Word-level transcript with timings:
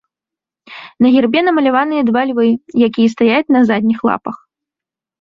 На 1.05 1.11
гербе 1.17 1.39
намаляваныя 1.49 2.03
два 2.09 2.21
львы, 2.31 2.49
якія 2.89 3.07
стаяць 3.15 3.49
на 3.59 3.65
задніх 3.71 3.99
лапах. 4.11 4.37